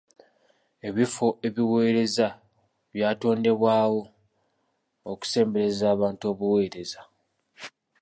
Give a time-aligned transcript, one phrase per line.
[0.87, 2.27] Ebifo ebiweereza
[2.93, 4.01] byatondebwawo
[5.11, 7.01] okusembereza abantu obuweereza.